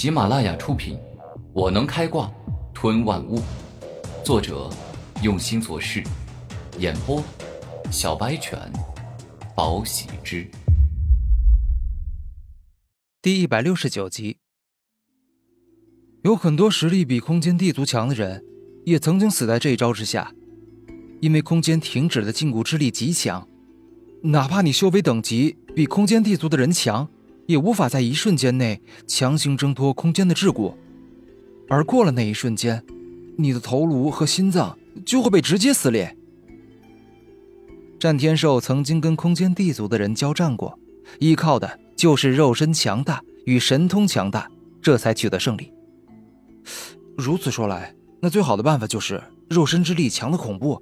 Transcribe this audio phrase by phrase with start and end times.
[0.00, 0.96] 喜马拉雅出品，
[1.52, 2.32] 《我能开挂
[2.72, 3.38] 吞万物》，
[4.24, 4.70] 作者
[5.22, 6.02] 用心做事，
[6.78, 7.22] 演播
[7.92, 8.58] 小白犬，
[9.54, 10.50] 宝喜之。
[13.20, 14.38] 第一百六十九集，
[16.22, 18.42] 有很多实力比空间地族强的人，
[18.86, 20.32] 也曾经死在这一招之下，
[21.20, 23.46] 因为空间停止的禁锢之力极强，
[24.22, 27.06] 哪怕你修为等级比空间地族的人强。
[27.50, 30.72] 也无法在一瞬间内强行挣脱空间的桎梏，
[31.68, 32.80] 而过了那一瞬间，
[33.36, 36.16] 你的头颅和心脏就会被直接撕裂。
[37.98, 40.78] 战天寿曾经跟空间地族的人交战过，
[41.18, 44.48] 依靠的就是肉身强大与神通强大，
[44.80, 45.72] 这才取得胜利。
[47.16, 50.80] 如此说来，那最好的办法就是肉身之力强的恐怖，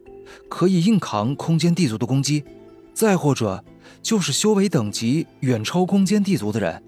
[0.51, 2.45] 可以硬扛空间地族的攻击，
[2.93, 3.65] 再或者。
[4.02, 6.83] 就是修为等级远超空间地族的人，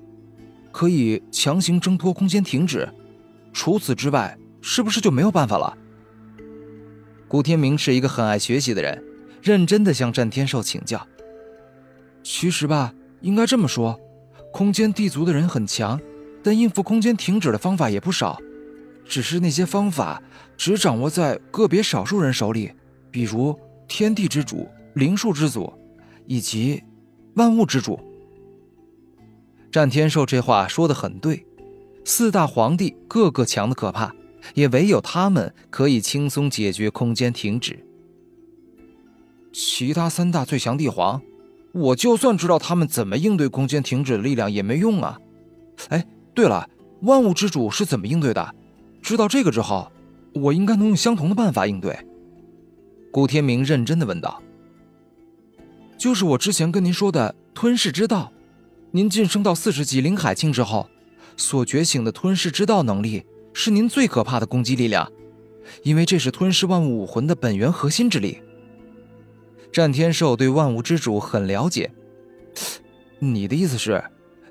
[0.72, 2.88] 可以强行挣脱空间停止。
[3.52, 5.76] 除此之外，是不是就没有办法了？
[7.26, 9.02] 古天明是一个很爱学习的人，
[9.42, 11.06] 认真的向战天寿请教。
[12.22, 13.98] 其实吧，应该这么说，
[14.52, 16.00] 空间地族的人很强，
[16.42, 18.38] 但应付空间停止的方法也不少，
[19.04, 20.22] 只是那些方法
[20.56, 22.72] 只掌握在个别少数人手里，
[23.10, 25.72] 比如天地之主、灵树之祖，
[26.26, 26.82] 以及。
[27.34, 27.98] 万物之主，
[29.70, 31.46] 战天寿这话说的很对。
[32.04, 34.12] 四大皇帝个个强的可怕，
[34.54, 37.84] 也唯有他们可以轻松解决空间停止。
[39.52, 41.20] 其他三大最强帝皇，
[41.72, 45.20] 我就算知道他们怎么应对空间停止的力量也没用啊！
[45.90, 46.68] 哎，对了，
[47.02, 48.54] 万物之主是怎么应对的？
[49.02, 49.92] 知道这个之后，
[50.34, 51.96] 我应该能用相同的办法应对。
[53.12, 54.42] 古天明认真的问道。
[56.00, 58.32] 就是我之前跟您说的吞噬之道，
[58.90, 60.88] 您晋升到四十级灵海境之后，
[61.36, 65.12] 所觉醒的吞噬之道能力是您最可怕的攻击力量，
[65.82, 68.40] 因为这是吞噬万物武魂的本源核心之力。
[69.70, 71.92] 战天寿对万物之主很了解，
[73.18, 74.02] 你的意思是，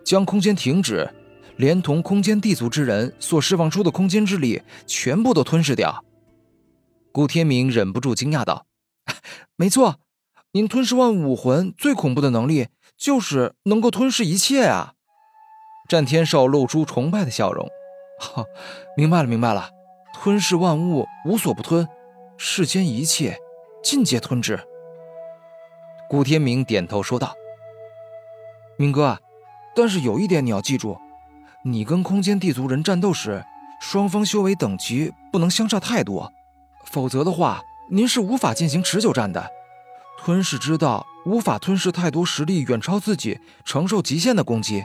[0.03, 1.09] 将空间停止，
[1.57, 6.05] 连同空间地族之人所释放出的空间之力全部都吞噬掉？
[7.11, 8.67] 顾天明忍不住惊讶道
[9.57, 9.99] ：“没错。”
[10.51, 14.93] 您吞噬万物武魂最恐怖的能力，就是能够吞噬一切啊！
[15.87, 17.69] 战天少露出崇拜的笑容。
[18.19, 18.43] 哈，
[18.97, 19.69] 明白了，明白了，
[20.11, 21.87] 吞噬万物，无所不吞，
[22.35, 23.37] 世间一切
[23.83, 24.59] 尽皆吞之。
[26.09, 27.35] 古天明点头说道
[28.75, 29.19] ：“明哥，
[29.75, 30.97] 但是有一点你要记住，
[31.63, 33.45] 你跟空间地族人战斗时，
[33.79, 36.33] 双方修为等级不能相差太多，
[36.85, 37.61] 否则的话，
[37.91, 39.47] 您是无法进行持久战的。”
[40.21, 44.83] 吞噬之道无法吞噬太多实力远超自己、承受极限的攻击。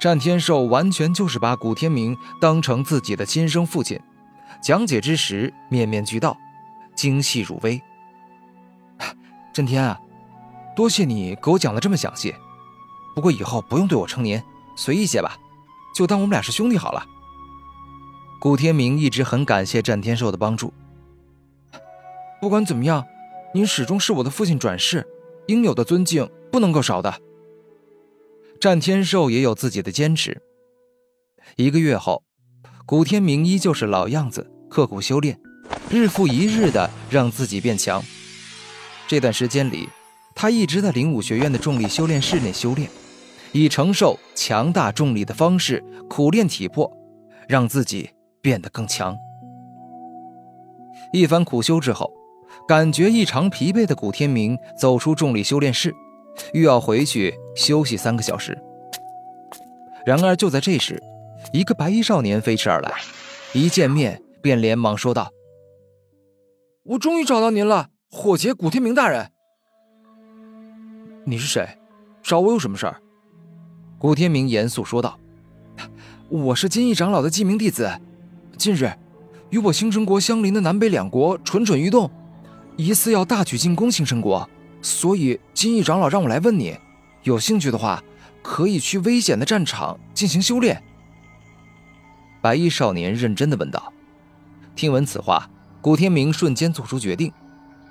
[0.00, 3.98] 战天寿完全就是把古天明当成自己的亲生父亲，
[4.60, 6.36] 讲解之时面面俱到，
[6.94, 7.80] 精细入微。
[9.54, 9.98] 震天啊，
[10.74, 12.34] 多谢你给我讲的这么详细。
[13.14, 14.42] 不过以后不用对我称您，
[14.76, 15.38] 随意些吧，
[15.94, 17.06] 就当我们俩是兄弟好了。
[18.40, 20.74] 古天明一直很感谢战天寿的帮助。
[22.40, 23.06] 不管怎么样。
[23.54, 25.06] 您始终是我的父亲转世，
[25.46, 27.14] 应有的尊敬不能够少的。
[28.60, 30.42] 战天寿也有自己的坚持。
[31.54, 32.24] 一个月后，
[32.84, 35.40] 古天明依旧是老样子，刻苦修炼，
[35.88, 38.02] 日复一日的让自己变强。
[39.06, 39.88] 这段时间里，
[40.34, 42.90] 他一直在灵武学院的重力修炼室内修炼，
[43.52, 46.90] 以承受强大重力的方式苦练体魄，
[47.46, 48.10] 让自己
[48.42, 49.16] 变得更强。
[51.12, 52.23] 一番苦修之后。
[52.66, 55.94] 感觉异常疲惫的古天明走出重力修炼室，
[56.54, 58.58] 欲要回去休息三个小时。
[60.06, 60.98] 然而就在这时，
[61.52, 62.90] 一个白衣少年飞驰而来，
[63.52, 65.30] 一见面便连忙说道
[66.84, 69.30] ：“我终于找到您了，火劫古天明大人。
[71.26, 71.68] 你是谁？
[72.22, 72.96] 找我有什么事儿？”
[73.98, 75.18] 古天明严肃说道
[76.30, 77.90] ：“我是金翼长老的记名弟子，
[78.56, 78.90] 近日
[79.50, 82.10] 与我星辰国相邻的南北两国蠢蠢欲动。”
[82.76, 84.48] 疑似要大举进攻新生国，
[84.82, 86.76] 所以金翼长老让我来问你，
[87.22, 88.02] 有兴趣的话，
[88.42, 90.82] 可以去危险的战场进行修炼。
[92.40, 93.92] 白衣少年认真的问道。
[94.74, 95.48] 听闻此话，
[95.80, 97.32] 古天明瞬间做出决定，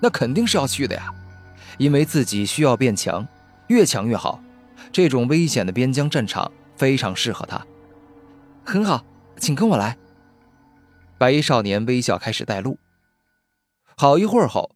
[0.02, 1.14] 那肯定是要去的呀，
[1.78, 3.26] 因为自己需要变强，
[3.68, 4.42] 越强越好。
[4.92, 7.66] 这种危险的边疆战场非常适合他。
[8.66, 9.06] 很好，
[9.38, 9.98] 请跟我来。
[11.18, 12.78] 白衣少年微笑，开始带路。
[13.96, 14.73] 好一会儿后，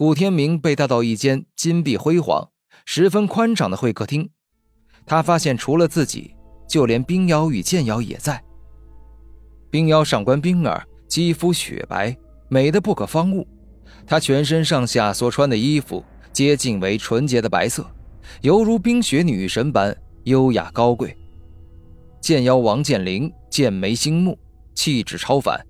[0.00, 2.48] 古天明被带到一间金碧辉煌、
[2.86, 4.30] 十分宽敞的会客厅。
[5.04, 6.34] 他发现，除了自己，
[6.66, 8.42] 就连冰妖与剑妖也在。
[9.70, 12.16] 冰妖上官冰儿肌肤雪白，
[12.48, 13.46] 美的不可方物。
[14.06, 17.86] 她全身上下所穿的衣服皆近为纯洁的白色，
[18.40, 19.94] 犹如冰雪女神般
[20.24, 21.14] 优雅高贵。
[22.22, 24.38] 剑妖王剑灵剑眉星目，
[24.74, 25.60] 气质超凡，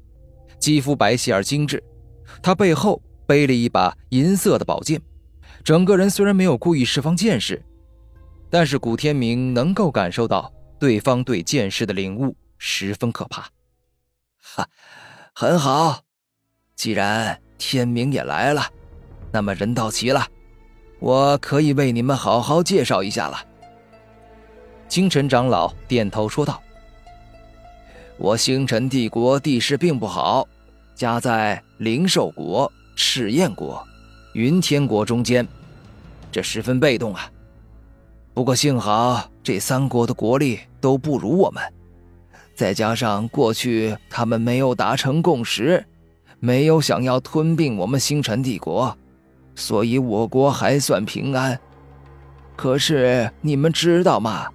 [0.61, 1.83] 肌肤白皙而精致。
[2.41, 5.01] 她背后背了一把银色的宝剑，
[5.63, 7.65] 整个人虽然没有故意释放剑势，
[8.51, 13.49] 但是古天明能够感受到对方对剑势的领悟十分可怕。
[14.43, 14.69] 哈，
[15.33, 16.01] 很好，
[16.75, 18.69] 既然天明也来了，
[19.31, 20.27] 那么人到齐了，
[20.99, 23.39] 我可以为你们好好介绍一下了。
[24.89, 26.61] 清晨长老点头说道
[28.19, 30.49] ：“我星辰帝国地势并不好。”
[30.97, 32.71] 夹在灵兽国、
[33.03, 33.83] 赤焰国、
[34.35, 35.49] 云天国中间，
[36.31, 37.31] 这十分被动啊。
[38.35, 41.63] 不过幸好这三国的国力都不如我们，
[42.55, 45.83] 再加上过去他们没有达成共识，
[46.41, 48.95] 没有想要吞并我们星辰帝国，
[49.55, 51.59] 所以我国还算平安。
[52.55, 54.47] 可是你们知道吗？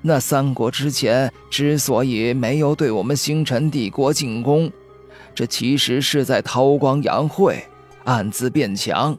[0.00, 4.72] 那三国之前之所以没有对我们星辰帝国进攻，
[5.34, 7.62] 这其实是在韬光养晦，
[8.04, 9.16] 暗自变强。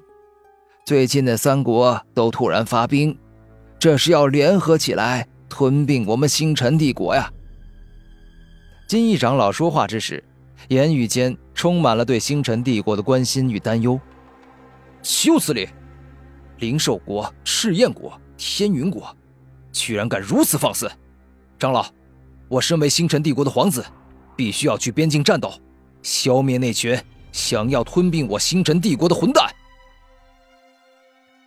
[0.85, 3.17] 最近的三国都突然发兵，
[3.79, 7.31] 这是要联合起来吞并我们星辰帝国呀！
[8.87, 10.23] 金翼长老说话之时，
[10.67, 13.99] 言语间充满了对星辰帝国的关心与担忧。
[15.01, 15.67] 休此理！
[16.59, 19.15] 灵兽国、赤焰国、天云国，
[19.71, 20.89] 居然敢如此放肆！
[21.57, 21.85] 长老，
[22.49, 23.83] 我身为星辰帝国的皇子，
[24.35, 25.51] 必须要去边境战斗。
[26.01, 26.97] 消灭那群
[27.33, 29.53] 想要吞并我星辰帝国的混蛋！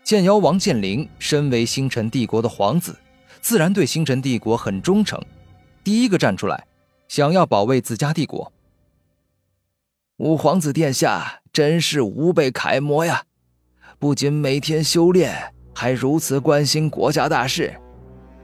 [0.05, 2.95] 剑妖王剑灵身为星辰帝国的皇子，
[3.41, 5.19] 自然对星辰帝国很忠诚，
[5.83, 6.67] 第一个站出来，
[7.09, 8.53] 想要保卫自家帝国。
[10.19, 13.25] 五皇子殿下真是吾辈楷模呀！
[13.99, 17.75] 不仅每天修炼，还如此关心国家大事。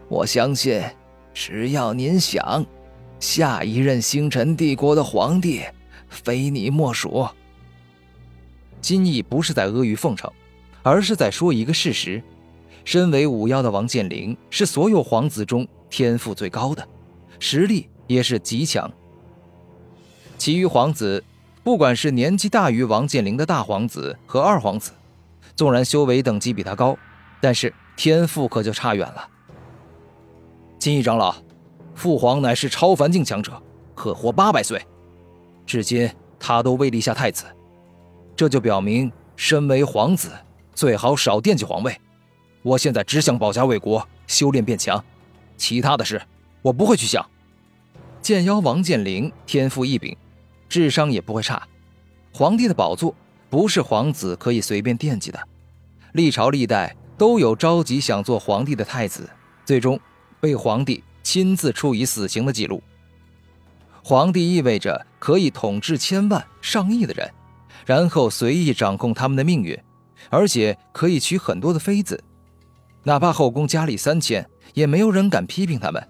[0.09, 0.83] 我相信，
[1.35, 2.65] 只要您想，
[3.19, 5.63] 下一任星辰帝国的皇帝。
[6.13, 7.27] 非你莫属。
[8.81, 10.31] 金毅不是在阿谀奉承，
[10.83, 12.23] 而是在说一个事实：
[12.85, 16.87] 身为五妖的王健林是所有皇子中天赋最高的，
[17.39, 18.91] 实力也是极强。
[20.37, 21.23] 其余皇子，
[21.63, 24.91] 不管是年纪大于王健林的大皇子和二皇子，
[25.55, 26.99] 纵然修为等级比他高，
[27.41, 29.29] 但是天赋可就差远了。
[30.81, 31.37] 金翼长老，
[31.95, 33.63] 父皇乃是超凡境强者，
[33.95, 34.85] 可活八百岁。
[35.73, 36.07] 至今
[36.39, 37.47] 他都未立下太子，
[38.37, 40.31] 这就表明身为皇子
[40.75, 41.99] 最好少惦记皇位。
[42.61, 45.03] 我现在只想保家卫国，修炼变强，
[45.57, 46.21] 其他的事
[46.61, 47.27] 我不会去想。
[48.21, 50.15] 剑妖王剑灵天赋异禀，
[50.69, 51.67] 智商也不会差。
[52.35, 53.15] 皇帝的宝座
[53.49, 55.41] 不是皇子可以随便惦记的，
[56.13, 59.27] 历朝历代都有着急想做皇帝的太子，
[59.65, 59.99] 最终
[60.39, 62.83] 被皇帝亲自处以死刑的记录。
[64.05, 67.31] 皇帝意味着可以统治千万上亿的人，
[67.87, 69.79] 然后随意掌控他们的命运，
[70.29, 72.23] 而且可以娶很多的妃子，
[73.05, 76.09] 哪怕后宫佳丽三千，也没有人敢批评他们。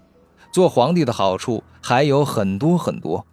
[0.51, 3.27] 做皇帝的好处还有很多很多。